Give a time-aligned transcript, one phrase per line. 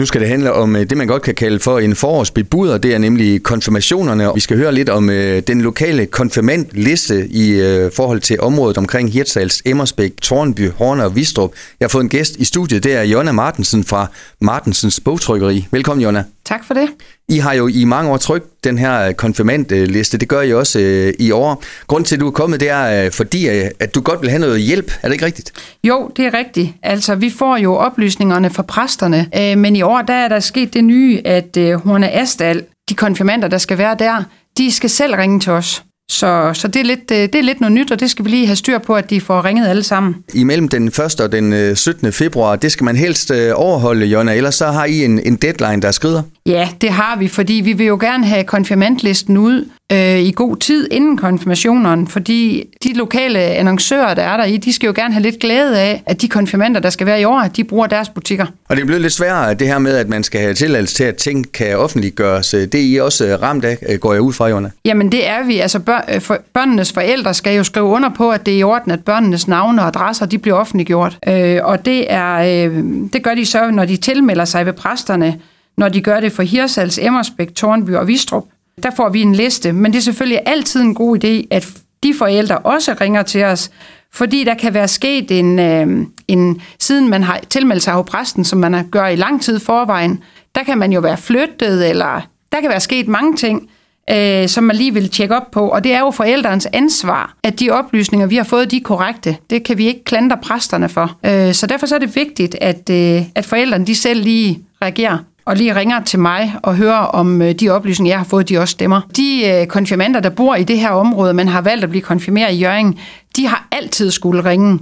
[0.00, 2.78] Nu skal det handle om øh, det, man godt kan kalde for en forårsbebuder.
[2.78, 4.30] Det er nemlig konfirmationerne.
[4.34, 9.12] Vi skal høre lidt om øh, den lokale konfirmantliste i øh, forhold til området omkring
[9.12, 11.50] Hirtshals, Emmersbæk, Tornby, Horne og Vistrup.
[11.80, 12.84] Jeg har fået en gæst i studiet.
[12.84, 14.06] Det er Jonna Martensen fra
[14.40, 15.66] Martensens Bogtrykkeri.
[15.70, 16.24] Velkommen, Jonna.
[16.46, 16.88] Tak for det.
[17.28, 20.18] I har jo i mange år trykt den her konfirmantliste.
[20.18, 21.62] Det gør I også øh, i år.
[21.86, 24.30] Grunden til, at du er kommet, det er øh, fordi, øh, at du godt vil
[24.30, 24.92] have noget hjælp.
[25.02, 25.52] Er det ikke rigtigt?
[25.84, 26.72] Jo, det er rigtigt.
[26.82, 30.74] Altså, vi får jo oplysningerne fra præsterne, øh, men i år der er der sket
[30.74, 34.22] det nye, at øh, Horne Astal, de konfirmander, der skal være der,
[34.58, 35.82] de skal selv ringe til os.
[36.10, 38.30] Så, så det, er lidt, øh, det er lidt noget nyt, og det skal vi
[38.30, 40.14] lige have styr på, at de får ringet alle sammen.
[40.34, 41.20] Imellem den 1.
[41.20, 42.06] og den 17.
[42.06, 45.36] Øh, februar, det skal man helst øh, overholde, Jonna, ellers så har I en, en
[45.36, 46.22] deadline, der skrider.
[46.46, 50.56] Ja, det har vi, fordi vi vil jo gerne have konfirmantlisten ud øh, i god
[50.56, 55.14] tid inden konfirmationerne, fordi de lokale annoncører, der er der i, de skal jo gerne
[55.14, 58.08] have lidt glæde af, at de konfirmander, der skal være i år, de bruger deres
[58.08, 58.46] butikker.
[58.68, 61.04] Og det er blevet lidt sværere, det her med, at man skal have tilladelse til,
[61.04, 62.48] at ting kan offentliggøres.
[62.48, 64.70] Det er I også ramt af, går jeg ud fra, Jonna?
[64.84, 65.58] Jamen det er vi.
[65.58, 68.92] Altså bør, for, børnenes forældre skal jo skrive under på, at det er i orden,
[68.92, 71.18] at børnenes navne og adresser, de bliver offentliggjort.
[71.28, 75.34] Øh, og det, er, øh, det gør de så, når de tilmelder sig ved præsterne,
[75.76, 78.44] når de gør det for Hirsals, Emmersbæk, Tornby og Vistrup.
[78.82, 81.68] Der får vi en liste, men det er selvfølgelig altid en god idé, at
[82.02, 83.70] de forældre også ringer til os,
[84.12, 88.44] fordi der kan være sket en, øh, en siden man har tilmeldt sig hos præsten,
[88.44, 90.22] som man har gør i lang tid forvejen,
[90.54, 92.20] der kan man jo være flyttet, eller
[92.52, 93.70] der kan være sket mange ting,
[94.10, 95.68] øh, som man lige vil tjekke op på.
[95.68, 99.36] Og det er jo forældrens ansvar, at de oplysninger, vi har fået, de er korrekte.
[99.50, 101.18] Det kan vi ikke klandre præsterne for.
[101.26, 105.18] Øh, så derfor så er det vigtigt, at, øh, at forældrene de selv lige reagerer
[105.46, 108.58] og lige ringer til mig og hører, om øh, de oplysninger, jeg har fået, de
[108.58, 109.00] også stemmer.
[109.16, 112.54] De øh, konfirmander, der bor i det her område, men har valgt at blive konfirmeret
[112.54, 112.98] i Jørgen,
[113.36, 114.78] de har altid skulle ringe.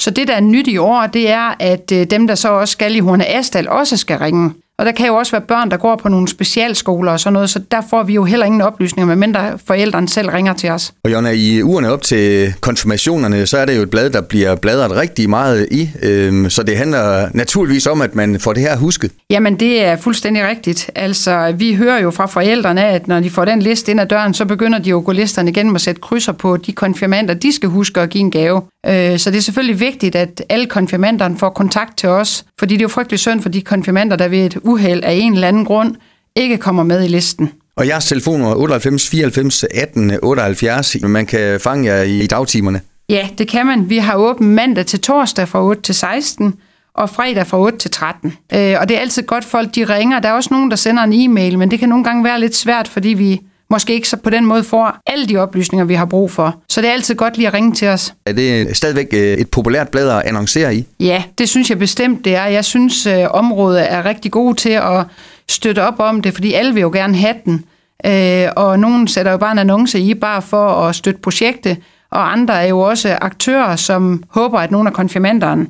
[0.00, 2.72] Så det, der er nyt i år, det er, at øh, dem, der så også
[2.72, 4.52] skal i Horne Astal, også skal ringe.
[4.78, 7.50] Og der kan jo også være børn, der går på nogle specialskoler og sådan noget,
[7.50, 10.92] så der får vi jo heller ingen oplysninger, medmindre forældrene selv ringer til os.
[11.04, 14.54] Og Jonna, i ugerne op til konfirmationerne, så er det jo et blad, der bliver
[14.54, 18.76] bladret rigtig meget i, øhm, så det handler naturligvis om, at man får det her
[18.76, 19.10] husket.
[19.30, 20.90] Jamen, det er fuldstændig rigtigt.
[20.94, 24.34] Altså, vi hører jo fra forældrene, at når de får den liste ind ad døren,
[24.34, 27.52] så begynder de jo at gå listerne igen og sætte krydser på de konfirmander, de
[27.52, 28.62] skal huske at give en gave.
[28.88, 32.80] Øh, så det er selvfølgelig vigtigt, at alle konfirmanderne får kontakt til os, fordi det
[32.80, 35.64] er jo frygtelig synd for de konfirmander, der ved et uheld af en eller anden
[35.64, 35.94] grund
[36.36, 37.52] ikke kommer med i listen.
[37.76, 40.96] Og jeres telefonnummer er 98 94 18 78.
[41.02, 42.80] Man kan fange jer i dagtimerne.
[43.08, 43.90] Ja, det kan man.
[43.90, 46.54] Vi har åbent mandag til torsdag fra 8 til 16
[46.94, 48.36] og fredag fra 8 til 13.
[48.54, 50.20] Øh, og det er altid godt, folk de ringer.
[50.20, 52.56] Der er også nogen, der sender en e-mail, men det kan nogle gange være lidt
[52.56, 56.04] svært, fordi vi måske ikke så på den måde får alle de oplysninger, vi har
[56.04, 56.56] brug for.
[56.68, 58.14] Så det er altid godt lige at ringe til os.
[58.26, 60.86] Er det stadigvæk øh, et populært blad at annoncere i?
[61.00, 62.44] Ja, det synes jeg bestemt, det er.
[62.46, 65.04] Jeg synes, øh, området er rigtig gode til at
[65.48, 67.64] støtte op om det, fordi alle vil jo gerne have den.
[68.06, 71.76] Øh, og nogen sætter jo bare en annonce i, bare for at støtte projektet,
[72.10, 75.66] og andre er jo også aktører, som håber, at nogle af konfirmanderne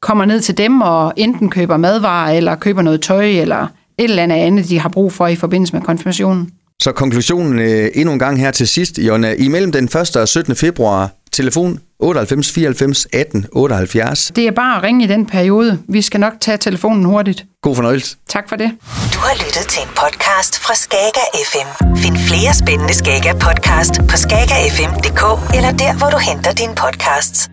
[0.00, 3.66] kommer ned til dem og enten køber madvarer, eller køber noget tøj, eller
[3.98, 6.50] et eller andet andet, de har brug for i forbindelse med konfirmationen.
[6.82, 9.32] Så konklusionen øh, endnu en gang her til sidst, Jonna.
[9.38, 10.16] Imellem den 1.
[10.16, 10.56] og 17.
[10.56, 14.32] februar, telefon 98 94 18 78.
[14.36, 15.78] Det er bare at ringe i den periode.
[15.88, 17.44] Vi skal nok tage telefonen hurtigt.
[17.62, 18.16] God fornøjelse.
[18.28, 18.70] Tak for det.
[19.14, 21.96] Du har lyttet til en podcast fra Skager FM.
[21.96, 27.48] Find flere spændende Skager podcast på skagerfm.dk eller der, hvor du henter dine podcasts.